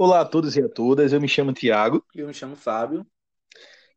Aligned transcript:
Olá 0.00 0.20
a 0.20 0.24
todos 0.24 0.56
e 0.56 0.62
a 0.62 0.68
todas, 0.68 1.12
eu 1.12 1.20
me 1.20 1.26
chamo 1.26 1.52
Tiago. 1.52 2.04
Eu 2.14 2.28
me 2.28 2.32
chamo 2.32 2.54
Fábio. 2.54 3.04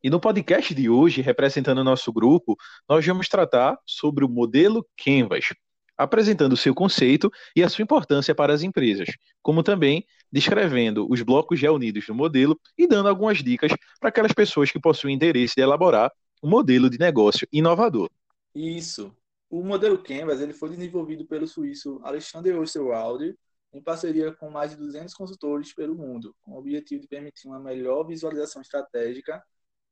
E 0.03 0.09
no 0.09 0.19
podcast 0.19 0.73
de 0.73 0.89
hoje, 0.89 1.21
representando 1.21 1.77
o 1.77 1.83
nosso 1.83 2.11
grupo, 2.11 2.57
nós 2.89 3.05
vamos 3.05 3.29
tratar 3.29 3.77
sobre 3.85 4.25
o 4.25 4.27
modelo 4.27 4.83
Canvas, 4.97 5.49
apresentando 5.95 6.53
o 6.53 6.57
seu 6.57 6.73
conceito 6.73 7.29
e 7.55 7.61
a 7.61 7.69
sua 7.69 7.83
importância 7.83 8.33
para 8.33 8.51
as 8.51 8.63
empresas, 8.63 9.09
como 9.43 9.61
também 9.61 10.03
descrevendo 10.31 11.05
os 11.07 11.21
blocos 11.21 11.59
já 11.59 11.71
unidos 11.71 12.07
no 12.07 12.15
modelo 12.15 12.59
e 12.75 12.87
dando 12.87 13.07
algumas 13.07 13.43
dicas 13.43 13.71
para 13.99 14.09
aquelas 14.09 14.33
pessoas 14.33 14.71
que 14.71 14.79
possuem 14.79 15.13
interesse 15.13 15.53
de 15.55 15.61
elaborar 15.61 16.11
um 16.41 16.49
modelo 16.49 16.89
de 16.89 16.97
negócio 16.97 17.47
inovador. 17.53 18.09
Isso. 18.55 19.15
O 19.47 19.63
modelo 19.63 19.99
Canvas 19.99 20.41
ele 20.41 20.53
foi 20.53 20.69
desenvolvido 20.69 21.27
pelo 21.27 21.45
suíço 21.45 22.01
Alexander 22.03 22.59
Osterwalder 22.59 23.35
em 23.73 23.81
parceria 23.81 24.31
com 24.33 24.49
mais 24.49 24.71
de 24.71 24.77
200 24.77 25.13
consultores 25.13 25.73
pelo 25.73 25.95
mundo, 25.95 26.35
com 26.41 26.51
o 26.51 26.57
objetivo 26.57 27.01
de 27.01 27.07
permitir 27.07 27.47
uma 27.47 27.59
melhor 27.59 28.03
visualização 28.03 28.61
estratégica 28.61 29.41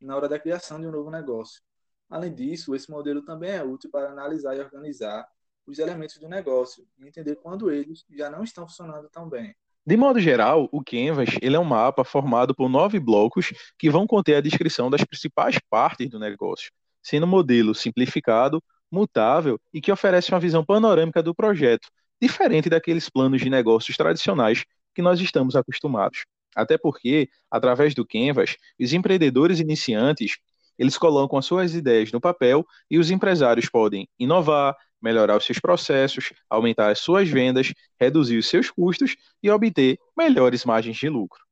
na 0.01 0.15
hora 0.15 0.27
da 0.27 0.39
criação 0.39 0.79
de 0.79 0.87
um 0.87 0.91
novo 0.91 1.09
negócio. 1.09 1.61
Além 2.09 2.33
disso, 2.33 2.73
esse 2.75 2.89
modelo 2.89 3.21
também 3.23 3.51
é 3.51 3.63
útil 3.63 3.89
para 3.89 4.09
analisar 4.09 4.55
e 4.55 4.59
organizar 4.59 5.27
os 5.65 5.77
elementos 5.77 6.17
do 6.17 6.27
negócio 6.27 6.85
e 6.97 7.07
entender 7.07 7.35
quando 7.35 7.69
eles 7.69 8.03
já 8.09 8.29
não 8.29 8.43
estão 8.43 8.67
funcionando 8.67 9.07
tão 9.09 9.29
bem. 9.29 9.55
De 9.85 9.95
modo 9.95 10.19
geral, 10.19 10.67
o 10.71 10.83
Canvas 10.83 11.29
ele 11.41 11.55
é 11.55 11.59
um 11.59 11.63
mapa 11.63 12.03
formado 12.03 12.53
por 12.53 12.69
nove 12.69 12.99
blocos 12.99 13.51
que 13.77 13.89
vão 13.89 14.05
conter 14.05 14.35
a 14.35 14.41
descrição 14.41 14.89
das 14.89 15.03
principais 15.03 15.57
partes 15.69 16.09
do 16.09 16.19
negócio, 16.19 16.71
sendo 17.01 17.25
um 17.25 17.29
modelo 17.29 17.73
simplificado, 17.73 18.61
mutável 18.91 19.59
e 19.73 19.79
que 19.79 19.91
oferece 19.91 20.31
uma 20.31 20.39
visão 20.39 20.65
panorâmica 20.65 21.23
do 21.23 21.33
projeto, 21.33 21.89
diferente 22.21 22.69
daqueles 22.69 23.09
planos 23.09 23.41
de 23.41 23.49
negócios 23.49 23.95
tradicionais 23.95 24.65
que 24.93 25.01
nós 25.01 25.19
estamos 25.19 25.55
acostumados. 25.55 26.25
Até 26.55 26.77
porque, 26.77 27.29
através 27.49 27.93
do 27.93 28.05
Canvas, 28.05 28.55
os 28.79 28.93
empreendedores 28.93 29.59
iniciantes 29.59 30.37
eles 30.79 30.97
colocam 30.97 31.37
as 31.37 31.45
suas 31.45 31.75
ideias 31.75 32.09
no 32.11 32.21
papel 32.21 32.65
e 32.89 32.97
os 32.97 33.11
empresários 33.11 33.69
podem 33.69 34.07
inovar, 34.17 34.75
melhorar 35.01 35.35
os 35.35 35.45
seus 35.45 35.59
processos, 35.59 36.31
aumentar 36.49 36.89
as 36.89 36.99
suas 36.99 37.27
vendas, 37.27 37.73
reduzir 37.99 38.37
os 38.37 38.47
seus 38.47 38.71
custos 38.71 39.17
e 39.43 39.49
obter 39.51 39.99
melhores 40.17 40.63
margens 40.63 40.95
de 40.95 41.09
lucro. 41.09 41.43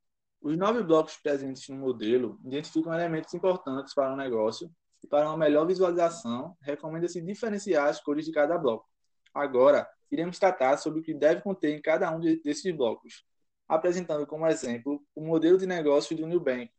Os 0.41 0.57
nove 0.57 0.81
blocos 0.81 1.17
presentes 1.17 1.67
no 1.67 1.75
modelo 1.75 2.39
identificam 2.45 2.93
elementos 2.93 3.33
importantes 3.33 3.93
para 3.93 4.13
o 4.13 4.15
negócio 4.15 4.71
e 5.03 5.07
para 5.07 5.27
uma 5.27 5.37
melhor 5.37 5.67
visualização, 5.67 6.55
recomenda-se 6.61 7.21
diferenciar 7.21 7.89
as 7.89 7.99
cores 7.99 8.25
de 8.25 8.31
cada 8.31 8.57
bloco. 8.57 8.85
Agora, 9.37 9.87
iremos 10.11 10.39
tratar 10.39 10.77
sobre 10.77 10.99
o 10.99 11.03
que 11.03 11.13
deve 11.13 11.41
conter 11.41 11.77
em 11.77 11.81
cada 11.81 12.09
um 12.11 12.19
desses 12.19 12.75
blocos, 12.75 13.23
apresentando 13.67 14.25
como 14.25 14.47
exemplo 14.47 15.03
o 15.13 15.21
modelo 15.21 15.59
de 15.59 15.67
negócio 15.67 16.17
do 16.17 16.25
Nubank. 16.25 16.71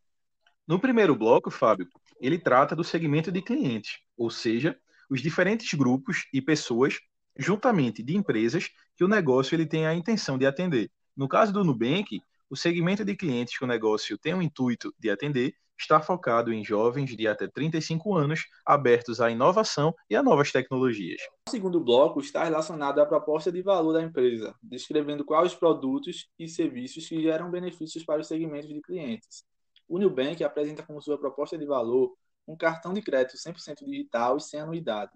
No 0.66 0.80
primeiro 0.80 1.14
bloco, 1.14 1.52
Fábio, 1.52 1.88
ele 2.20 2.36
trata 2.36 2.74
do 2.74 2.82
segmento 2.82 3.30
de 3.30 3.40
clientes, 3.40 4.00
ou 4.16 4.28
seja, 4.28 4.76
os 5.08 5.22
diferentes 5.22 5.72
grupos 5.74 6.26
e 6.32 6.42
pessoas, 6.42 6.98
juntamente 7.36 8.02
de 8.02 8.16
empresas, 8.16 8.68
que 8.96 9.04
o 9.04 9.08
negócio 9.08 9.54
ele 9.54 9.64
tem 9.64 9.86
a 9.86 9.94
intenção 9.94 10.36
de 10.36 10.44
atender. 10.44 10.90
No 11.16 11.28
caso 11.28 11.52
do 11.52 11.62
Nubank, 11.62 12.20
o 12.50 12.56
segmento 12.56 13.04
de 13.04 13.14
clientes 13.14 13.56
que 13.56 13.64
o 13.64 13.68
negócio 13.68 14.18
tem 14.18 14.34
o 14.34 14.42
intuito 14.42 14.92
de 14.98 15.10
atender 15.10 15.54
está 15.78 16.00
focado 16.00 16.52
em 16.52 16.64
jovens 16.64 17.16
de 17.16 17.26
até 17.28 17.46
35 17.46 18.14
anos, 18.14 18.46
abertos 18.66 19.20
à 19.20 19.30
inovação 19.30 19.94
e 20.10 20.16
a 20.16 20.22
novas 20.22 20.50
tecnologias. 20.50 21.20
O 21.48 21.50
segundo 21.50 21.80
bloco 21.80 22.20
está 22.20 22.44
relacionado 22.44 23.00
à 23.00 23.06
proposta 23.06 23.52
de 23.52 23.62
valor 23.62 23.92
da 23.92 24.02
empresa, 24.02 24.54
descrevendo 24.62 25.24
quais 25.24 25.54
produtos 25.54 26.28
e 26.38 26.48
serviços 26.48 27.08
que 27.08 27.22
geram 27.22 27.50
benefícios 27.50 28.04
para 28.04 28.20
os 28.20 28.26
segmentos 28.26 28.68
de 28.68 28.80
clientes. 28.80 29.44
O 29.88 29.98
Nubank 29.98 30.42
apresenta 30.44 30.82
como 30.82 31.00
sua 31.00 31.18
proposta 31.18 31.56
de 31.56 31.64
valor 31.64 32.12
um 32.46 32.56
cartão 32.56 32.92
de 32.92 33.02
crédito 33.02 33.36
100% 33.36 33.84
digital 33.84 34.36
e 34.36 34.40
sem 34.40 34.60
anuidade. 34.60 35.12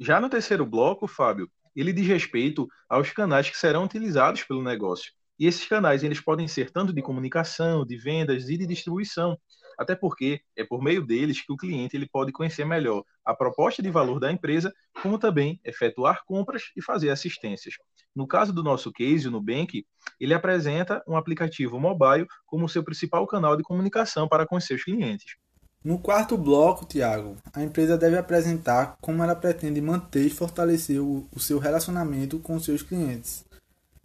Já 0.00 0.20
no 0.20 0.28
terceiro 0.28 0.64
bloco, 0.64 1.06
Fábio, 1.06 1.50
ele 1.74 1.92
diz 1.92 2.06
respeito 2.06 2.68
aos 2.88 3.10
canais 3.10 3.50
que 3.50 3.56
serão 3.56 3.84
utilizados 3.84 4.44
pelo 4.44 4.62
negócio. 4.62 5.12
E 5.38 5.46
esses 5.46 5.66
canais 5.66 6.02
eles 6.02 6.20
podem 6.20 6.48
ser 6.48 6.70
tanto 6.70 6.92
de 6.92 7.00
comunicação, 7.00 7.86
de 7.86 7.96
vendas 7.96 8.48
e 8.48 8.56
de 8.56 8.66
distribuição, 8.66 9.38
até 9.78 9.94
porque 9.94 10.40
é 10.56 10.64
por 10.64 10.82
meio 10.82 11.06
deles 11.06 11.40
que 11.40 11.52
o 11.52 11.56
cliente 11.56 11.96
ele 11.96 12.08
pode 12.08 12.32
conhecer 12.32 12.64
melhor 12.64 13.04
a 13.24 13.32
proposta 13.32 13.80
de 13.80 13.90
valor 13.90 14.18
da 14.18 14.32
empresa, 14.32 14.74
como 15.00 15.18
também 15.18 15.60
efetuar 15.64 16.24
compras 16.26 16.64
e 16.76 16.82
fazer 16.82 17.10
assistências. 17.10 17.74
No 18.14 18.26
caso 18.26 18.52
do 18.52 18.64
nosso 18.64 18.92
case, 18.92 19.28
o 19.28 19.30
Nubank, 19.30 19.86
ele 20.18 20.34
apresenta 20.34 21.02
um 21.06 21.16
aplicativo 21.16 21.78
mobile 21.78 22.26
como 22.44 22.68
seu 22.68 22.82
principal 22.82 23.24
canal 23.26 23.56
de 23.56 23.62
comunicação 23.62 24.26
para 24.26 24.44
com 24.44 24.58
seus 24.58 24.82
clientes. 24.82 25.36
No 25.84 25.96
quarto 25.96 26.36
bloco, 26.36 26.84
Tiago, 26.84 27.36
a 27.52 27.62
empresa 27.62 27.96
deve 27.96 28.18
apresentar 28.18 28.96
como 29.00 29.22
ela 29.22 29.36
pretende 29.36 29.80
manter 29.80 30.26
e 30.26 30.30
fortalecer 30.30 31.00
o, 31.00 31.28
o 31.32 31.38
seu 31.38 31.60
relacionamento 31.60 32.40
com 32.40 32.58
seus 32.58 32.82
clientes. 32.82 33.44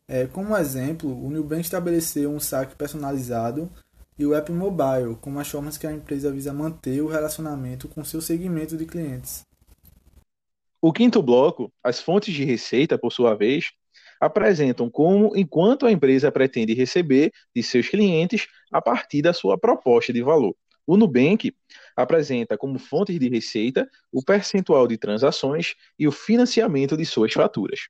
É, 0.08 0.28
como 0.28 0.56
exemplo, 0.56 1.10
o 1.10 1.32
Nubank 1.32 1.62
estabeleceu 1.62 2.32
um 2.32 2.40
saque 2.40 2.76
personalizado 2.76 3.72
e 4.18 4.26
o 4.26 4.34
app 4.34 4.52
mobile, 4.52 5.16
como 5.22 5.40
as 5.40 5.50
formas 5.50 5.78
que 5.78 5.88
a 5.88 5.92
empresa 5.92 6.32
visa 6.32 6.54
manter 6.54 7.02
o 7.02 7.08
relacionamento 7.08 7.88
com 7.88 8.04
seu 8.04 8.22
segmento 8.22 8.78
de 8.78 8.86
clientes. 8.86 9.46
O 10.82 10.92
quinto 10.92 11.22
bloco, 11.22 11.72
as 11.84 12.02
fontes 12.02 12.34
de 12.34 12.44
receita, 12.44 12.98
por 12.98 13.12
sua 13.12 13.34
vez, 13.36 13.72
apresentam 14.20 14.90
como, 14.90 15.36
enquanto 15.36 15.86
a 15.86 15.92
empresa 15.92 16.32
pretende 16.32 16.74
receber 16.74 17.32
de 17.56 17.64
seus 17.64 17.88
clientes 17.90 18.48
a 18.72 18.82
partir 18.82 19.22
da 19.22 19.34
sua 19.34 19.58
proposta 19.58 20.12
de 20.14 20.22
valor. 20.22 20.56
O 20.86 20.98
Nubank 20.98 21.56
apresenta 21.96 22.58
como 22.58 22.78
fontes 22.78 23.18
de 23.18 23.30
receita 23.30 23.90
o 24.12 24.22
percentual 24.22 24.88
de 24.88 24.98
transações 24.98 25.76
e 25.98 26.08
o 26.08 26.12
financiamento 26.12 26.98
de 26.98 27.06
suas 27.06 27.32
faturas. 27.32 27.88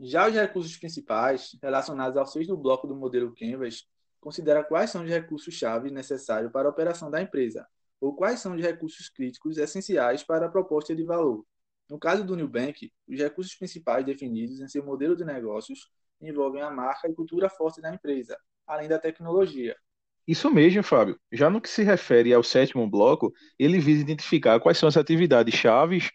Já 0.00 0.28
os 0.28 0.34
recursos 0.34 0.76
principais, 0.76 1.56
relacionados 1.62 2.16
ao 2.16 2.26
sexto 2.26 2.56
bloco 2.56 2.88
do 2.88 2.96
modelo 2.96 3.32
Canvas, 3.38 3.86
considera 4.22 4.62
quais 4.62 4.88
são 4.88 5.02
os 5.02 5.10
recursos-chave 5.10 5.90
necessários 5.90 6.52
para 6.52 6.68
a 6.68 6.70
operação 6.70 7.10
da 7.10 7.20
empresa, 7.20 7.66
ou 8.00 8.14
quais 8.14 8.38
são 8.38 8.54
os 8.54 8.62
recursos 8.62 9.08
críticos 9.08 9.58
essenciais 9.58 10.22
para 10.22 10.46
a 10.46 10.48
proposta 10.48 10.94
de 10.94 11.02
valor. 11.02 11.44
No 11.90 11.98
caso 11.98 12.24
do 12.24 12.36
Nubank, 12.36 12.92
os 13.08 13.18
recursos 13.18 13.56
principais 13.56 14.06
definidos 14.06 14.60
em 14.60 14.68
seu 14.68 14.84
modelo 14.84 15.16
de 15.16 15.24
negócios 15.24 15.90
envolvem 16.20 16.62
a 16.62 16.70
marca 16.70 17.08
e 17.08 17.14
cultura 17.14 17.50
forte 17.50 17.80
da 17.80 17.92
empresa, 17.92 18.38
além 18.64 18.88
da 18.88 18.96
tecnologia. 18.96 19.76
Isso 20.24 20.48
mesmo, 20.48 20.84
Fábio. 20.84 21.18
Já 21.32 21.50
no 21.50 21.60
que 21.60 21.68
se 21.68 21.82
refere 21.82 22.32
ao 22.32 22.44
sétimo 22.44 22.88
bloco, 22.88 23.32
ele 23.58 23.80
visa 23.80 24.02
identificar 24.02 24.60
quais 24.60 24.78
são 24.78 24.88
as 24.88 24.96
atividades 24.96 25.52
chaves 25.52 26.12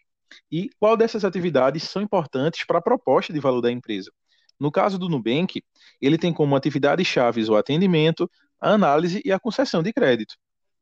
e 0.50 0.70
qual 0.80 0.96
dessas 0.96 1.26
atividades 1.26 1.82
são 1.82 2.00
importantes 2.00 2.64
para 2.64 2.78
a 2.78 2.82
proposta 2.82 3.34
de 3.34 3.38
valor 3.38 3.60
da 3.60 3.70
empresa. 3.70 4.10
No 4.58 4.72
caso 4.72 4.98
do 4.98 5.08
Nubank, 5.08 5.62
ele 6.00 6.18
tem 6.18 6.32
como 6.32 6.56
atividades 6.56 7.06
chaves 7.06 7.48
o 7.48 7.56
atendimento, 7.56 8.30
a 8.60 8.72
análise 8.72 9.22
e 9.24 9.30
a 9.30 9.38
concessão 9.38 9.82
de 9.82 9.92
crédito. 9.92 10.34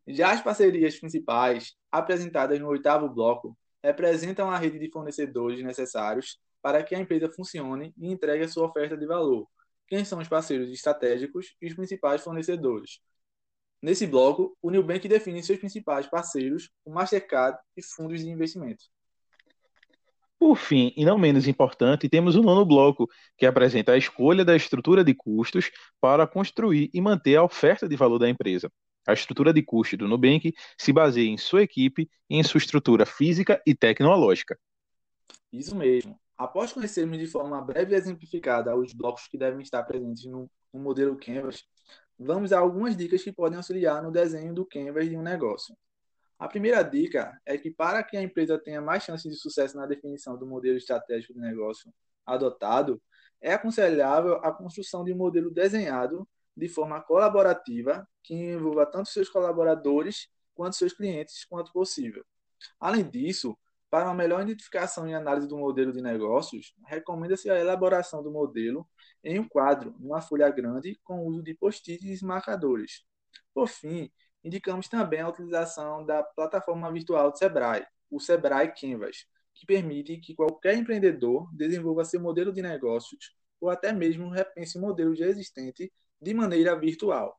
Já 0.06 0.32
as 0.32 0.40
parcerias 0.40 0.98
principais, 0.98 1.74
apresentadas 1.90 2.58
no 2.60 2.68
oitavo 2.68 3.08
bloco, 3.08 3.56
representam 3.82 4.50
a 4.50 4.56
rede 4.56 4.78
de 4.78 4.90
fornecedores 4.90 5.62
necessários 5.62 6.38
para 6.62 6.82
que 6.82 6.94
a 6.94 6.98
empresa 6.98 7.30
funcione 7.30 7.92
e 7.96 8.10
entregue 8.10 8.44
a 8.44 8.48
sua 8.48 8.66
oferta 8.66 8.96
de 8.96 9.06
valor. 9.06 9.46
Quem 9.86 10.04
são 10.04 10.18
os 10.18 10.28
parceiros 10.28 10.70
estratégicos 10.70 11.54
e 11.60 11.66
os 11.66 11.74
principais 11.74 12.22
fornecedores? 12.22 13.00
Nesse 13.80 14.06
bloco, 14.06 14.56
o 14.60 14.70
Nubank 14.70 15.06
define 15.06 15.42
seus 15.42 15.58
principais 15.58 16.06
parceiros, 16.06 16.70
o 16.84 16.90
Mastercard 16.90 17.58
e 17.76 17.82
fundos 17.82 18.20
de 18.20 18.28
investimento. 18.28 18.84
Por 20.38 20.56
fim, 20.56 20.92
e 20.96 21.04
não 21.04 21.16
menos 21.16 21.48
importante, 21.48 22.08
temos 22.08 22.36
o 22.36 22.42
nono 22.42 22.64
bloco, 22.64 23.08
que 23.38 23.46
apresenta 23.46 23.92
a 23.92 23.96
escolha 23.96 24.44
da 24.44 24.54
estrutura 24.54 25.02
de 25.02 25.14
custos 25.14 25.70
para 26.00 26.26
construir 26.26 26.90
e 26.92 27.00
manter 27.00 27.36
a 27.36 27.42
oferta 27.42 27.88
de 27.88 27.96
valor 27.96 28.18
da 28.18 28.28
empresa. 28.28 28.70
A 29.06 29.12
estrutura 29.12 29.52
de 29.52 29.62
custo 29.62 29.96
do 29.96 30.08
Nubank 30.08 30.52
se 30.76 30.92
baseia 30.92 31.28
em 31.28 31.38
sua 31.38 31.62
equipe 31.62 32.10
e 32.28 32.36
em 32.36 32.42
sua 32.42 32.58
estrutura 32.58 33.06
física 33.06 33.62
e 33.64 33.74
tecnológica. 33.74 34.58
Isso 35.52 35.74
mesmo. 35.74 36.18
Após 36.36 36.72
conhecermos 36.72 37.18
de 37.18 37.26
forma 37.26 37.62
breve 37.62 37.94
e 37.94 37.96
exemplificada 37.96 38.76
os 38.76 38.92
blocos 38.92 39.26
que 39.28 39.38
devem 39.38 39.62
estar 39.62 39.82
presentes 39.84 40.26
no, 40.26 40.50
no 40.72 40.80
modelo 40.80 41.16
Canvas, 41.16 41.64
vamos 42.18 42.52
a 42.52 42.58
algumas 42.58 42.96
dicas 42.96 43.22
que 43.22 43.32
podem 43.32 43.56
auxiliar 43.56 44.02
no 44.02 44.10
desenho 44.10 44.52
do 44.52 44.66
Canvas 44.66 45.08
de 45.08 45.16
um 45.16 45.22
negócio. 45.22 45.74
A 46.38 46.48
primeira 46.48 46.82
dica 46.82 47.40
é 47.46 47.56
que, 47.56 47.70
para 47.70 48.02
que 48.02 48.16
a 48.16 48.22
empresa 48.22 48.58
tenha 48.58 48.80
mais 48.80 49.02
chances 49.02 49.30
de 49.32 49.38
sucesso 49.38 49.76
na 49.76 49.86
definição 49.86 50.36
do 50.36 50.46
modelo 50.46 50.76
estratégico 50.76 51.32
de 51.34 51.40
negócio 51.40 51.92
adotado, 52.24 53.00
é 53.40 53.52
aconselhável 53.54 54.34
a 54.36 54.52
construção 54.52 55.04
de 55.04 55.12
um 55.12 55.16
modelo 55.16 55.50
desenhado 55.50 56.28
de 56.56 56.68
forma 56.68 57.00
colaborativa, 57.00 58.06
que 58.22 58.34
envolva 58.34 58.86
tanto 58.86 59.08
seus 59.08 59.28
colaboradores 59.28 60.28
quanto 60.54 60.76
seus 60.76 60.92
clientes 60.92 61.44
quanto 61.44 61.72
possível. 61.72 62.24
Além 62.80 63.08
disso, 63.08 63.56
Para 63.88 64.06
uma 64.06 64.14
melhor 64.14 64.42
identificação 64.42 65.08
e 65.08 65.14
análise 65.14 65.46
do 65.46 65.56
modelo 65.56 65.92
de 65.92 66.02
negócios, 66.02 66.74
recomenda-se 66.86 67.48
a 67.48 67.58
elaboração 67.58 68.22
do 68.22 68.30
modelo 68.32 68.86
em 69.22 69.38
um 69.38 69.48
quadro, 69.48 69.94
numa 69.98 70.20
folha 70.20 70.50
grande, 70.50 70.98
com 71.04 71.20
o 71.20 71.26
uso 71.26 71.42
de 71.42 71.54
post-its 71.54 72.20
e 72.20 72.24
marcadores. 72.24 73.04
Por 73.54 73.68
fim, 73.68 74.10
indicamos 74.46 74.88
também 74.88 75.20
a 75.20 75.28
utilização 75.28 76.06
da 76.06 76.22
plataforma 76.22 76.90
virtual 76.92 77.32
do 77.32 77.36
Sebrae, 77.36 77.84
o 78.08 78.20
Sebrae 78.20 78.72
Canvas, 78.72 79.26
que 79.52 79.66
permite 79.66 80.18
que 80.18 80.36
qualquer 80.36 80.76
empreendedor 80.76 81.52
desenvolva 81.52 82.04
seu 82.04 82.20
modelo 82.20 82.52
de 82.52 82.62
negócios 82.62 83.34
ou 83.60 83.68
até 83.68 83.92
mesmo 83.92 84.30
repense 84.30 84.78
o 84.78 84.80
modelo 84.80 85.16
já 85.16 85.26
existente 85.26 85.92
de 86.22 86.32
maneira 86.32 86.78
virtual. 86.78 87.36